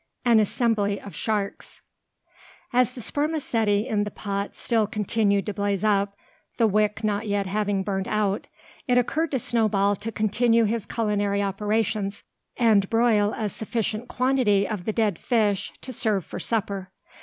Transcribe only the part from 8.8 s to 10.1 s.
it occurred to Snowball